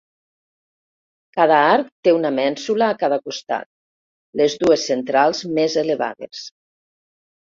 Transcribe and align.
Cada 1.39 1.57
arc 1.73 1.89
té 2.07 2.13
una 2.19 2.31
mènsula 2.37 2.87
a 2.87 2.95
cada 3.03 3.19
costat, 3.29 3.69
les 4.41 4.57
dues 4.63 4.87
centrals 4.93 5.43
més 5.59 5.77
elevades. 5.85 6.45